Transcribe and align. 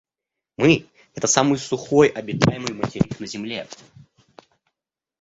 Мы— 0.57 0.87
это 1.13 1.27
самый 1.27 1.59
сухой 1.59 2.07
обитаемый 2.07 2.73
материк 2.73 3.19
на 3.19 3.27
Земле. 3.27 3.67